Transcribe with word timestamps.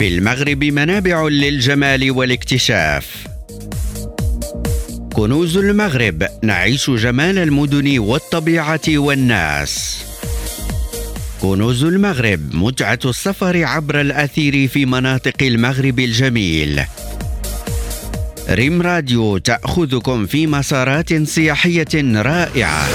في 0.00 0.08
المغرب 0.08 0.64
منابع 0.64 1.28
للجمال 1.28 2.10
والاكتشاف. 2.10 3.26
كنوز 5.12 5.56
المغرب 5.56 6.26
نعيش 6.42 6.90
جمال 6.90 7.38
المدن 7.38 7.98
والطبيعة 7.98 8.80
والناس. 8.88 10.04
كنوز 11.42 11.84
المغرب 11.84 12.54
متعة 12.54 12.98
السفر 13.04 13.64
عبر 13.64 14.00
الأثير 14.00 14.68
في 14.68 14.86
مناطق 14.86 15.42
المغرب 15.42 15.98
الجميل. 15.98 16.82
ريم 18.50 18.82
راديو 18.82 19.38
تأخذكم 19.38 20.26
في 20.26 20.46
مسارات 20.46 21.22
سياحية 21.22 22.22
رائعة. 22.22 22.88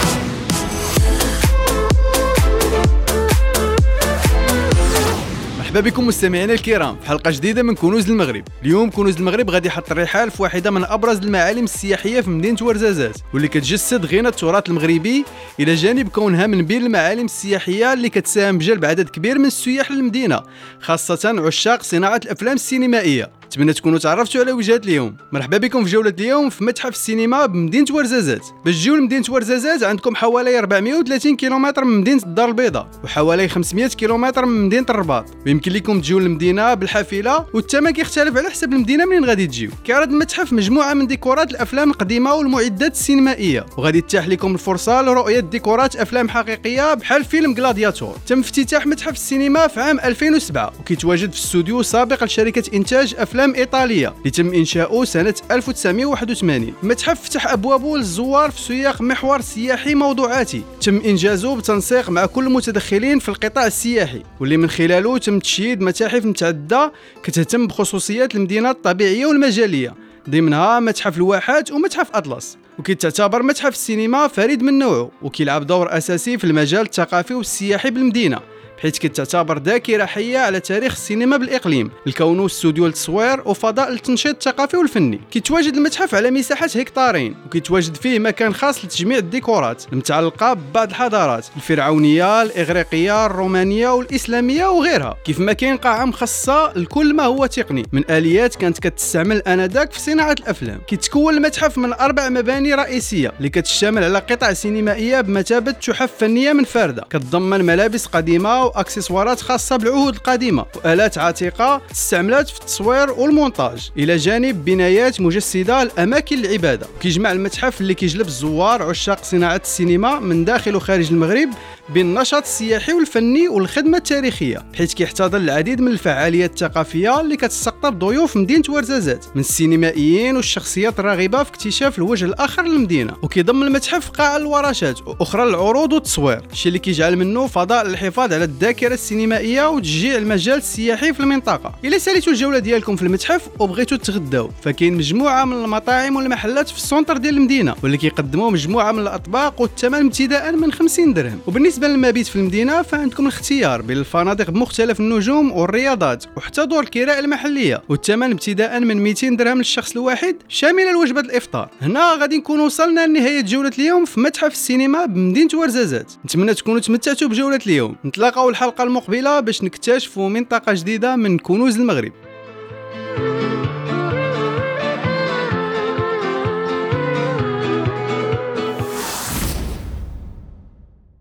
مرحبا 5.75 5.89
بكم 5.89 6.07
مستمعينا 6.07 6.53
الكرام. 6.53 6.99
في 6.99 7.07
حلقة 7.07 7.31
جديدة 7.31 7.63
من 7.63 7.75
كنوز 7.75 8.09
المغرب. 8.09 8.43
اليوم 8.63 8.89
كنوز 8.89 9.17
المغرب 9.17 9.49
غادي 9.49 9.67
يحط 9.67 9.91
الرحال 9.91 10.31
في 10.31 10.41
واحدة 10.41 10.71
من 10.71 10.83
أبرز 10.83 11.17
المعالم 11.17 11.63
السياحية 11.63 12.21
في 12.21 12.29
مدينة 12.29 12.57
ورزازات 12.61 13.17
واللي 13.33 13.47
كتجسد 13.47 14.05
غنى 14.05 14.27
التراث 14.27 14.69
المغربي 14.69 15.25
إلى 15.59 15.75
جانب 15.75 16.09
كونها 16.09 16.47
من 16.47 16.65
بين 16.65 16.85
المعالم 16.85 17.25
السياحية 17.25 17.93
اللي 17.93 18.09
كتساهم 18.09 18.57
بجلب 18.57 18.85
عدد 18.85 19.09
كبير 19.09 19.39
من 19.39 19.45
السياح 19.45 19.91
للمدينة 19.91 20.41
خاصة 20.81 21.45
عشاق 21.47 21.83
صناعة 21.83 22.21
الأفلام 22.25 22.55
السينمائية. 22.55 23.31
نتمنى 23.47 23.73
تكونوا 23.73 23.99
تعرفتوا 23.99 24.41
على 24.41 24.51
وجهات 24.51 24.85
اليوم. 24.85 25.17
مرحبا 25.31 25.57
بكم 25.57 25.83
في 25.83 25.91
جولة 25.91 26.13
اليوم 26.19 26.49
في 26.49 26.63
متحف 26.63 26.89
السينما 26.89 27.45
بمدينة 27.45 27.85
ورزازات. 27.91 28.45
باش 28.65 28.75
تجيو 28.75 28.95
لمدينة 28.95 29.25
ورزازات 29.29 29.83
عندكم 29.83 30.15
حوالي 30.15 30.59
430 30.59 31.35
كيلومتر 31.35 31.85
من 31.85 31.99
مدينة 31.99 32.23
الدار 32.23 32.49
البيضاء 32.49 32.87
وحوالي 33.03 33.47
500 33.47 33.87
كيلومتر 33.87 34.45
من 34.45 34.65
مدينة 34.65 34.85
الرباط. 34.89 35.25
ويمكن 35.45 35.71
لكم 35.71 36.01
تجيو 36.01 36.19
للمدينة 36.19 36.73
بالحافلة 36.73 37.45
والثمن 37.53 37.91
كيختلف 37.91 38.37
على 38.37 38.49
حسب 38.49 38.73
المدينة 38.73 39.05
منين 39.05 39.25
غادي 39.25 39.47
تجيو. 39.47 39.71
كيعرض 39.83 40.11
المتحف 40.11 40.53
مجموعة 40.53 40.93
من 40.93 41.07
ديكورات 41.07 41.51
الأفلام 41.51 41.89
القديمة 41.89 42.33
والمعدات 42.33 42.91
السينمائية. 42.91 43.65
وغادي 43.77 44.01
تتاح 44.01 44.27
لكم 44.27 44.53
الفرصة 44.53 45.01
لرؤية 45.01 45.39
ديكورات 45.39 45.95
أفلام 45.95 46.29
حقيقية 46.29 46.93
بحال 46.93 47.25
فيلم 47.25 47.53
جلادياتور 47.53 48.17
تم 48.27 48.39
افتتاح 48.39 48.87
متحف 48.87 49.13
السينما 49.13 49.67
في 49.67 49.79
عام 49.79 49.99
2007 49.99 50.73
وكيتواجد 50.79 51.31
في 51.31 51.39
استوديو 51.39 51.81
سابق 51.81 52.23
لشركة 52.23 52.75
إنتاج 52.77 53.15
أفلام 53.17 53.34
أفلام 53.35 53.55
إيطالية. 53.55 54.13
اللي 54.19 54.29
تم 54.29 54.53
إنشاؤه 54.53 55.05
سنة 55.05 55.33
1981 55.51 56.73
المتحف 56.83 57.23
فتح 57.23 57.47
أبوابه 57.47 57.97
للزوار 57.97 58.51
في 58.51 58.61
سياق 58.61 59.01
محور 59.01 59.41
سياحي 59.41 59.95
موضوعاتي. 59.95 60.61
تم 60.81 61.01
إنجازه 61.05 61.55
بتنسيق 61.55 62.09
مع 62.09 62.25
كل 62.25 62.47
المتدخلين 62.47 63.19
في 63.19 63.29
القطاع 63.29 63.67
السياحي 63.67 64.23
واللي 64.39 64.57
من 64.57 64.69
خلاله 64.69 65.17
تم 65.17 65.39
تشييد 65.39 65.81
متاحف 65.81 66.25
متعددة 66.25 66.91
كتهتم 67.23 67.67
بخصوصيات 67.67 68.35
المدينة 68.35 68.69
الطبيعية 68.69 69.25
والمجالية 69.25 69.93
ضمنها 70.29 70.79
متحف 70.79 71.17
الواحات 71.17 71.71
ومتحف 71.71 72.07
أطلس. 72.13 72.57
وكيتعتبر 72.79 73.43
متحف 73.43 73.73
السينما 73.73 74.27
فريد 74.27 74.63
من 74.63 74.79
نوعه 74.79 75.11
وكيلعب 75.21 75.67
دور 75.67 75.97
أساسي 75.97 76.37
في 76.37 76.43
المجال 76.43 76.81
الثقافي 76.81 77.33
والسياحي 77.33 77.89
بالمدينة. 77.89 78.39
حيث 78.81 78.97
كتعتبر 78.97 79.59
ذاكرة 79.59 80.05
حية 80.05 80.37
على 80.39 80.59
تاريخ 80.59 80.91
السينما 80.91 81.37
بالإقليم 81.37 81.91
الكون 82.07 82.45
استوديو 82.45 82.85
للتصوير 82.85 83.41
وفضاء 83.45 83.91
للتنشيط 83.91 84.35
الثقافي 84.35 84.77
والفني. 84.77 85.21
كيتواجد 85.31 85.75
المتحف 85.75 86.15
على 86.15 86.31
مساحة 86.31 86.69
هكتارين 86.75 87.35
وكيتواجد 87.45 87.95
فيه 87.95 88.19
مكان 88.19 88.53
خاص 88.53 88.85
لتجميع 88.85 89.17
الديكورات 89.17 89.83
المتعلقة 89.93 90.53
ببعض 90.53 90.89
الحضارات 90.89 91.45
الفرعونية 91.55 92.41
الإغريقية 92.41 93.25
الرومانية 93.25 93.89
والإسلامية 93.89 94.65
وغيرها. 94.65 95.17
كيف 95.25 95.39
ما 95.39 95.53
كاين 95.53 95.77
قاعة 95.77 96.05
مخصصة 96.05 96.73
لكل 96.75 97.13
ما 97.13 97.23
هو 97.23 97.45
تقني. 97.45 97.83
من 97.91 98.11
آليات 98.11 98.55
كانت 98.55 98.79
كتستعمل 98.79 99.41
آنذاك 99.41 99.91
في 99.91 99.99
صناعة 99.99 100.31
الأفلام. 100.31 100.79
كيتكون 100.87 101.33
المتحف 101.33 101.77
من 101.77 101.93
أربع 101.93 102.29
مباني 102.29 102.73
رئيسية 102.73 103.33
اللي 103.37 103.49
كتشتمل 103.49 104.03
على 104.03 104.19
قطع 104.19 104.53
سينمائية 104.53 105.21
بمثابة 105.21 105.71
تحف 105.71 106.11
فنية 106.19 106.53
منفردة 106.53 107.03
كتضمن 107.09 107.65
ملابس 107.65 108.05
قديمة 108.05 108.64
واكسسوارات 108.65 109.41
خاصة 109.41 109.75
بالعهود 109.75 110.15
القديمة. 110.15 110.65
والات 110.85 111.17
عتيقة 111.17 111.81
استعملت 111.91 112.49
في 112.49 112.59
التصوير 112.59 113.11
والمونتاج. 113.11 113.89
إلى 113.97 114.17
جانب 114.17 114.65
بنايات 114.65 115.21
مجسدة 115.21 115.83
لأماكن 115.83 116.45
العبادة. 116.45 116.87
كيجمع 116.99 117.31
المتحف 117.31 117.81
اللي 117.81 117.93
كيجلب 117.93 118.27
الزوار 118.27 118.83
عشاق 118.83 119.23
صناعة 119.23 119.61
السينما 119.63 120.19
من 120.19 120.45
داخل 120.45 120.75
وخارج 120.75 121.07
المغرب 121.11 121.49
بين 121.89 122.05
النشاط 122.05 122.43
السياحي 122.43 122.93
والفني 122.93 123.47
والخدمة 123.47 123.97
التاريخية. 123.97 124.65
حيث 124.75 124.93
كيحتضن 124.93 125.41
العديد 125.41 125.81
من 125.81 125.91
الفعاليات 125.91 126.51
الثقافية 126.51 127.21
اللي 127.21 127.37
كتستقطب 127.37 127.99
ضيوف 127.99 128.37
مدينة 128.37 128.63
ورزازات. 128.69 129.25
من 129.35 129.41
السينمائيين 129.41 130.35
والشخصيات 130.35 130.99
الراغبه 130.99 131.43
في 131.43 131.49
اكتشاف 131.49 131.97
الوجه 131.97 132.25
الآخر 132.25 132.63
للمدينة. 132.63 133.13
وكيضم 133.21 133.63
المتحف 133.63 134.09
قاعه 134.09 134.37
للورشات 134.37 135.07
وأخرى 135.07 135.45
للعروض 135.45 135.93
والتصوير. 135.93 136.41
الشيء 136.51 136.67
اللي 136.67 136.79
كيجعل 136.79 137.15
منه 137.15 137.47
فضاء 137.47 137.87
للحفاظ 137.87 138.33
على 138.33 138.43
الذاكرة 138.55 138.93
السينمائية 138.93 139.69
وتشجيع 139.69 140.17
المجال 140.17 140.57
السياحي 140.57 141.13
في 141.13 141.19
المنطقة. 141.19 141.75
إلا 141.85 141.97
ساليتوا 141.97 142.33
الجولة 142.33 142.59
ديالكم 142.59 142.95
في 142.95 143.03
المتحف 143.03 143.47
وبغيتوا 143.59 143.97
تغداو 143.97 144.49
فكاين 144.63 144.93
مجموعة 144.93 145.45
من 145.45 145.53
المطاعم 145.53 146.15
والمحلات 146.15 146.69
في 146.69 146.77
السونتر 146.77 147.17
ديال 147.17 147.37
المدينة 147.37 147.75
واللي 147.83 147.97
كيقدموا 147.97 148.51
مجموعة 148.51 148.91
من 148.91 148.99
الأطباق 148.99 149.61
والثمن 149.61 150.05
ابتداء 150.05 150.51
من 150.51 150.71
50 150.71 151.13
درهم. 151.13 151.39
وبالنسبة 151.47 151.87
للمبيت 151.87 152.27
في 152.27 152.35
المدينة 152.35 152.81
فعندكم 152.81 153.23
الاختيار 153.23 153.81
بين 153.81 153.97
الفنادق 153.97 154.49
بمختلف 154.49 154.99
النجوم 154.99 155.51
والرياضات 155.51 156.25
وحتى 156.37 156.65
دور 156.65 156.83
الكراء 156.83 157.19
المحلية 157.19 157.83
والثمن 157.89 158.31
ابتداء 158.31 158.79
من 158.79 158.97
200 158.97 159.29
درهم 159.29 159.57
للشخص 159.57 159.91
الواحد 159.91 160.35
شامله 160.49 160.91
لوجبه 160.91 161.21
الإفطار. 161.21 161.69
هنا 161.81 162.17
غادي 162.19 162.37
نكون 162.37 162.59
وصلنا 162.59 163.07
لنهاية 163.07 163.41
جولة 163.41 163.71
اليوم 163.79 164.05
في 164.05 164.19
متحف 164.19 164.51
السينما 164.51 165.05
بمدينة 165.05 165.49
ورزازات. 165.53 166.11
نتمنى 166.25 166.53
تكونوا 166.53 166.79
تمتعتوا 166.79 167.27
بجولة 167.27 167.59
اليوم. 167.67 167.95
نتلاقاو 168.05 168.44
الحلقة 168.49 168.83
المقبلة 168.83 169.39
باش 169.39 169.63
نكتشفوا 169.63 170.29
منطقة 170.29 170.73
جديدة 170.73 171.15
من 171.15 171.37
كنوز 171.37 171.77
المغرب. 171.77 172.11